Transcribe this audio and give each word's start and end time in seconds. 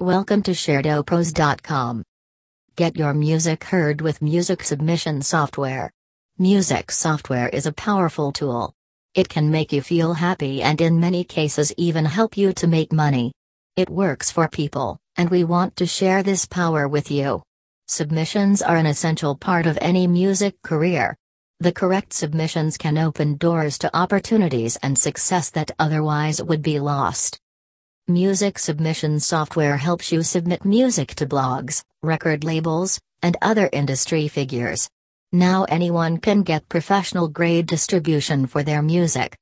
Welcome 0.00 0.42
to 0.44 0.52
ShareToPros.com. 0.52 2.02
Get 2.74 2.96
your 2.96 3.12
music 3.12 3.64
heard 3.64 4.00
with 4.00 4.22
music 4.22 4.64
submission 4.64 5.20
software. 5.20 5.90
Music 6.38 6.90
software 6.90 7.50
is 7.50 7.66
a 7.66 7.72
powerful 7.74 8.32
tool. 8.32 8.72
It 9.14 9.28
can 9.28 9.50
make 9.50 9.74
you 9.74 9.82
feel 9.82 10.14
happy 10.14 10.62
and 10.62 10.80
in 10.80 11.00
many 11.00 11.22
cases 11.22 11.74
even 11.76 12.06
help 12.06 12.38
you 12.38 12.54
to 12.54 12.66
make 12.66 12.94
money. 12.94 13.32
It 13.76 13.90
works 13.90 14.30
for 14.30 14.48
people, 14.48 14.96
and 15.16 15.28
we 15.28 15.44
want 15.44 15.76
to 15.76 15.86
share 15.86 16.22
this 16.22 16.46
power 16.46 16.88
with 16.88 17.10
you. 17.10 17.42
Submissions 17.86 18.62
are 18.62 18.76
an 18.76 18.86
essential 18.86 19.36
part 19.36 19.66
of 19.66 19.76
any 19.82 20.06
music 20.06 20.62
career. 20.62 21.14
The 21.58 21.72
correct 21.72 22.14
submissions 22.14 22.78
can 22.78 22.96
open 22.96 23.36
doors 23.36 23.76
to 23.80 23.94
opportunities 23.94 24.78
and 24.82 24.98
success 24.98 25.50
that 25.50 25.72
otherwise 25.78 26.42
would 26.42 26.62
be 26.62 26.80
lost. 26.80 27.38
Music 28.10 28.58
submission 28.58 29.20
software 29.20 29.76
helps 29.76 30.10
you 30.10 30.20
submit 30.24 30.64
music 30.64 31.14
to 31.14 31.24
blogs, 31.24 31.84
record 32.02 32.42
labels, 32.42 32.98
and 33.22 33.36
other 33.40 33.70
industry 33.72 34.26
figures. 34.26 34.90
Now 35.30 35.62
anyone 35.68 36.18
can 36.18 36.42
get 36.42 36.68
professional 36.68 37.28
grade 37.28 37.66
distribution 37.66 38.48
for 38.48 38.64
their 38.64 38.82
music. 38.82 39.36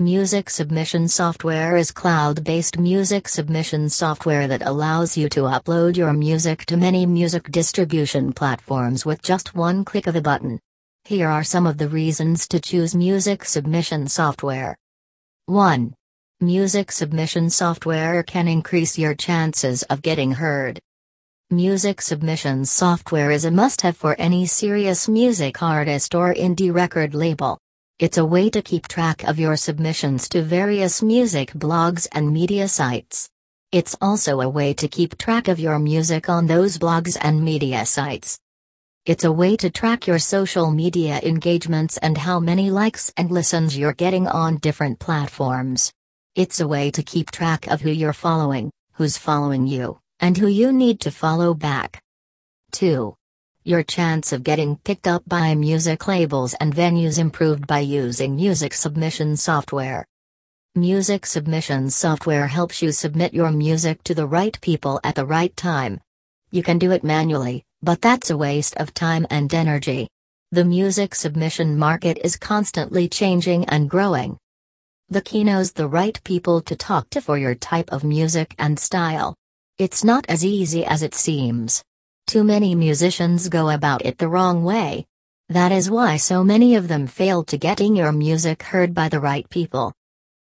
Music 0.00 0.50
submission 0.50 1.06
software 1.06 1.76
is 1.76 1.92
cloud 1.92 2.42
based 2.42 2.76
music 2.76 3.28
submission 3.28 3.88
software 3.88 4.48
that 4.48 4.66
allows 4.66 5.16
you 5.16 5.28
to 5.28 5.42
upload 5.42 5.96
your 5.96 6.12
music 6.12 6.66
to 6.66 6.76
many 6.76 7.06
music 7.06 7.52
distribution 7.52 8.32
platforms 8.32 9.06
with 9.06 9.22
just 9.22 9.54
one 9.54 9.84
click 9.84 10.08
of 10.08 10.16
a 10.16 10.20
button. 10.20 10.58
Here 11.04 11.28
are 11.28 11.44
some 11.44 11.68
of 11.68 11.78
the 11.78 11.88
reasons 11.88 12.48
to 12.48 12.58
choose 12.58 12.96
music 12.96 13.44
submission 13.44 14.08
software. 14.08 14.76
1. 15.46 15.94
Music 16.42 16.90
submission 16.90 17.48
software 17.48 18.20
can 18.24 18.48
increase 18.48 18.98
your 18.98 19.14
chances 19.14 19.84
of 19.84 20.02
getting 20.02 20.32
heard. 20.32 20.80
Music 21.50 22.02
submission 22.02 22.64
software 22.64 23.30
is 23.30 23.44
a 23.44 23.50
must 23.52 23.80
have 23.82 23.96
for 23.96 24.16
any 24.18 24.44
serious 24.44 25.06
music 25.06 25.62
artist 25.62 26.16
or 26.16 26.34
indie 26.34 26.74
record 26.74 27.14
label. 27.14 27.60
It's 28.00 28.18
a 28.18 28.24
way 28.24 28.50
to 28.50 28.60
keep 28.60 28.88
track 28.88 29.22
of 29.22 29.38
your 29.38 29.56
submissions 29.56 30.28
to 30.30 30.42
various 30.42 31.00
music 31.00 31.52
blogs 31.52 32.08
and 32.10 32.32
media 32.32 32.66
sites. 32.66 33.30
It's 33.70 33.94
also 34.00 34.40
a 34.40 34.48
way 34.48 34.74
to 34.74 34.88
keep 34.88 35.16
track 35.18 35.46
of 35.46 35.60
your 35.60 35.78
music 35.78 36.28
on 36.28 36.48
those 36.48 36.76
blogs 36.76 37.16
and 37.20 37.44
media 37.44 37.86
sites. 37.86 38.36
It's 39.06 39.22
a 39.22 39.30
way 39.30 39.54
to 39.58 39.70
track 39.70 40.08
your 40.08 40.18
social 40.18 40.72
media 40.72 41.20
engagements 41.22 41.98
and 41.98 42.18
how 42.18 42.40
many 42.40 42.68
likes 42.68 43.12
and 43.16 43.30
listens 43.30 43.78
you're 43.78 43.92
getting 43.92 44.26
on 44.26 44.56
different 44.56 44.98
platforms. 44.98 45.92
It's 46.34 46.60
a 46.60 46.66
way 46.68 46.90
to 46.92 47.02
keep 47.02 47.30
track 47.30 47.66
of 47.66 47.82
who 47.82 47.90
you're 47.90 48.14
following, 48.14 48.70
who's 48.94 49.18
following 49.18 49.66
you, 49.66 49.98
and 50.18 50.34
who 50.34 50.46
you 50.46 50.72
need 50.72 50.98
to 51.00 51.10
follow 51.10 51.52
back. 51.52 52.02
2. 52.70 53.14
Your 53.64 53.82
chance 53.82 54.32
of 54.32 54.42
getting 54.42 54.76
picked 54.78 55.06
up 55.06 55.22
by 55.26 55.54
music 55.54 56.08
labels 56.08 56.54
and 56.54 56.74
venues 56.74 57.18
improved 57.18 57.66
by 57.66 57.80
using 57.80 58.34
music 58.34 58.72
submission 58.72 59.36
software. 59.36 60.06
Music 60.74 61.26
submission 61.26 61.90
software 61.90 62.46
helps 62.46 62.80
you 62.80 62.92
submit 62.92 63.34
your 63.34 63.50
music 63.50 64.02
to 64.04 64.14
the 64.14 64.26
right 64.26 64.58
people 64.62 65.00
at 65.04 65.16
the 65.16 65.26
right 65.26 65.54
time. 65.54 66.00
You 66.50 66.62
can 66.62 66.78
do 66.78 66.92
it 66.92 67.04
manually, 67.04 67.62
but 67.82 68.00
that's 68.00 68.30
a 68.30 68.38
waste 68.38 68.74
of 68.78 68.94
time 68.94 69.26
and 69.28 69.52
energy. 69.52 70.08
The 70.50 70.64
music 70.64 71.14
submission 71.14 71.78
market 71.78 72.16
is 72.24 72.38
constantly 72.38 73.06
changing 73.06 73.66
and 73.66 73.90
growing. 73.90 74.38
The 75.12 75.20
key 75.20 75.44
knows 75.44 75.72
the 75.72 75.88
right 75.88 76.18
people 76.24 76.62
to 76.62 76.74
talk 76.74 77.10
to 77.10 77.20
for 77.20 77.36
your 77.36 77.54
type 77.54 77.92
of 77.92 78.02
music 78.02 78.54
and 78.58 78.78
style. 78.78 79.36
It's 79.76 80.02
not 80.02 80.24
as 80.26 80.42
easy 80.42 80.86
as 80.86 81.02
it 81.02 81.14
seems. 81.14 81.84
Too 82.26 82.42
many 82.42 82.74
musicians 82.74 83.50
go 83.50 83.68
about 83.68 84.06
it 84.06 84.16
the 84.16 84.30
wrong 84.30 84.64
way. 84.64 85.04
That 85.50 85.70
is 85.70 85.90
why 85.90 86.16
so 86.16 86.42
many 86.42 86.76
of 86.76 86.88
them 86.88 87.06
fail 87.06 87.44
to 87.44 87.58
getting 87.58 87.94
your 87.94 88.10
music 88.10 88.62
heard 88.62 88.94
by 88.94 89.10
the 89.10 89.20
right 89.20 89.46
people. 89.50 89.92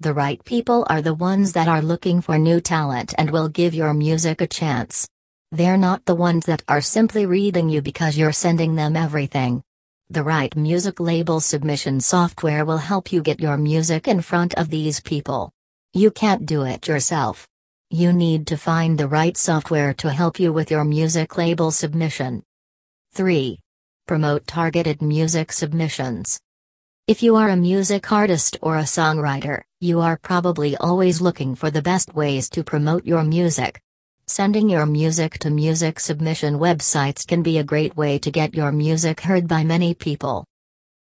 The 0.00 0.14
right 0.14 0.42
people 0.46 0.86
are 0.88 1.02
the 1.02 1.12
ones 1.12 1.52
that 1.52 1.68
are 1.68 1.82
looking 1.82 2.22
for 2.22 2.38
new 2.38 2.62
talent 2.62 3.12
and 3.18 3.30
will 3.30 3.50
give 3.50 3.74
your 3.74 3.92
music 3.92 4.40
a 4.40 4.46
chance. 4.46 5.06
They're 5.52 5.76
not 5.76 6.06
the 6.06 6.14
ones 6.14 6.46
that 6.46 6.62
are 6.68 6.80
simply 6.80 7.26
reading 7.26 7.68
you 7.68 7.82
because 7.82 8.16
you're 8.16 8.32
sending 8.32 8.76
them 8.76 8.96
everything. 8.96 9.62
The 10.10 10.22
right 10.22 10.56
music 10.56 11.00
label 11.00 11.38
submission 11.38 12.00
software 12.00 12.64
will 12.64 12.78
help 12.78 13.12
you 13.12 13.20
get 13.20 13.40
your 13.40 13.58
music 13.58 14.08
in 14.08 14.22
front 14.22 14.54
of 14.54 14.70
these 14.70 15.00
people. 15.00 15.52
You 15.92 16.10
can't 16.10 16.46
do 16.46 16.62
it 16.62 16.88
yourself. 16.88 17.46
You 17.90 18.14
need 18.14 18.46
to 18.46 18.56
find 18.56 18.96
the 18.96 19.06
right 19.06 19.36
software 19.36 19.92
to 19.92 20.10
help 20.10 20.40
you 20.40 20.50
with 20.50 20.70
your 20.70 20.82
music 20.84 21.36
label 21.36 21.70
submission. 21.70 22.42
3. 23.12 23.58
Promote 24.06 24.46
targeted 24.46 25.02
music 25.02 25.52
submissions. 25.52 26.40
If 27.06 27.22
you 27.22 27.36
are 27.36 27.50
a 27.50 27.56
music 27.56 28.10
artist 28.10 28.56
or 28.62 28.78
a 28.78 28.84
songwriter, 28.84 29.60
you 29.78 30.00
are 30.00 30.16
probably 30.16 30.74
always 30.78 31.20
looking 31.20 31.54
for 31.54 31.70
the 31.70 31.82
best 31.82 32.14
ways 32.14 32.48
to 32.50 32.64
promote 32.64 33.04
your 33.04 33.24
music. 33.24 33.78
Sending 34.30 34.68
your 34.68 34.84
music 34.84 35.38
to 35.38 35.48
music 35.48 35.98
submission 35.98 36.58
websites 36.58 37.26
can 37.26 37.42
be 37.42 37.56
a 37.56 37.64
great 37.64 37.96
way 37.96 38.18
to 38.18 38.30
get 38.30 38.54
your 38.54 38.70
music 38.70 39.22
heard 39.22 39.48
by 39.48 39.64
many 39.64 39.94
people. 39.94 40.44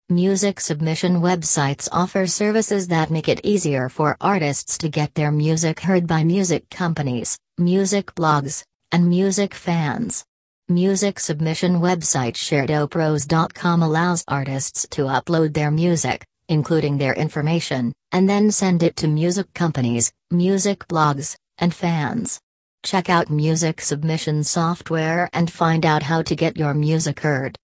Music 0.09 0.59
submission 0.59 1.21
websites 1.21 1.89
offer 1.93 2.27
services 2.27 2.89
that 2.89 3.13
make 3.13 3.29
it 3.29 3.41
easier 3.45 3.89
for 3.89 4.17
artists 4.21 4.77
to 4.79 4.89
get 4.89 5.15
their 5.15 5.31
music 5.31 5.79
heard 5.79 6.05
by 6.05 6.25
music 6.25 6.69
companies, 6.69 7.39
music 7.59 8.13
blogs, 8.17 8.65
and 8.91 9.09
music 9.09 9.55
fans. 9.55 10.25
Music 10.69 11.21
submission 11.21 11.75
website 11.75 12.35
ShareToPros.com 12.35 13.85
allows 13.85 14.25
artists 14.27 14.85
to 14.91 15.03
upload 15.03 15.55
their 15.55 15.71
music, 15.71 16.25
including 16.49 16.99
their 16.99 17.15
information, 17.15 17.93
and 18.11 18.29
then 18.29 18.51
send 18.51 18.83
it 18.83 18.97
to 18.97 19.07
music 19.07 19.55
companies, 19.55 20.13
music 20.33 20.89
blogs, 20.89 21.37
and 21.59 21.73
fans. 21.73 22.41
Check 22.85 23.09
out 23.09 23.31
music 23.31 23.81
submission 23.81 24.43
software 24.43 25.31
and 25.33 25.49
find 25.49 25.87
out 25.87 26.03
how 26.03 26.21
to 26.23 26.35
get 26.35 26.57
your 26.57 26.75
music 26.75 27.21
heard. 27.21 27.57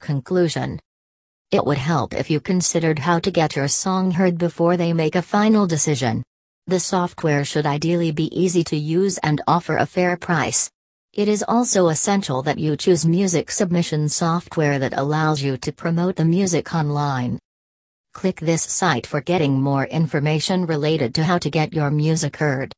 Conclusion 0.00 0.80
It 1.50 1.64
would 1.66 1.76
help 1.76 2.14
if 2.14 2.30
you 2.30 2.40
considered 2.40 2.98
how 2.98 3.18
to 3.18 3.30
get 3.30 3.54
your 3.54 3.68
song 3.68 4.12
heard 4.12 4.38
before 4.38 4.78
they 4.78 4.94
make 4.94 5.14
a 5.14 5.20
final 5.20 5.66
decision. 5.66 6.22
The 6.66 6.80
software 6.80 7.44
should 7.44 7.66
ideally 7.66 8.12
be 8.12 8.34
easy 8.34 8.64
to 8.64 8.76
use 8.78 9.18
and 9.18 9.42
offer 9.46 9.76
a 9.76 9.84
fair 9.84 10.16
price. 10.16 10.70
It 11.12 11.28
is 11.28 11.44
also 11.46 11.88
essential 11.88 12.42
that 12.44 12.58
you 12.58 12.76
choose 12.78 13.04
music 13.04 13.50
submission 13.50 14.08
software 14.08 14.78
that 14.78 14.96
allows 14.96 15.42
you 15.42 15.58
to 15.58 15.70
promote 15.70 16.16
the 16.16 16.24
music 16.24 16.74
online. 16.74 17.38
Click 18.14 18.40
this 18.40 18.62
site 18.62 19.06
for 19.06 19.20
getting 19.20 19.60
more 19.60 19.84
information 19.84 20.64
related 20.64 21.14
to 21.16 21.24
how 21.24 21.36
to 21.36 21.50
get 21.50 21.74
your 21.74 21.90
music 21.90 22.38
heard. 22.38 22.74